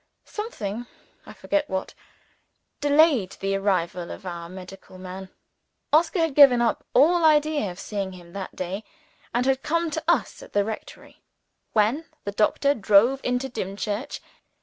Something 0.25 0.87
I 1.27 1.33
forget 1.33 1.69
what 1.69 1.93
delayed 2.79 3.33
the 3.33 3.55
arrival 3.55 4.09
of 4.09 4.25
our 4.25 4.49
medical 4.49 4.97
man. 4.97 5.29
Oscar 5.93 6.17
had 6.17 6.33
given 6.33 6.59
up 6.59 6.83
all 6.95 7.23
idea 7.23 7.69
of 7.69 7.77
seeing 7.79 8.13
him 8.13 8.33
that 8.33 8.55
day, 8.55 8.83
and 9.31 9.45
had 9.45 9.61
come 9.61 9.91
to 9.91 10.03
us 10.07 10.41
at 10.41 10.53
the 10.53 10.65
rectory 10.65 11.21
when 11.73 12.05
the 12.23 12.31
doctor 12.31 12.73
drove 12.73 13.21
into 13.23 13.47
Dimchurch. 13.47 14.21